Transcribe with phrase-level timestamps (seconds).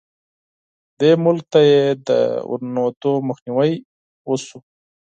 [0.99, 2.09] دې ملک ته یې د
[2.49, 3.71] ورننوتو مخنیوی
[4.27, 4.59] وشو.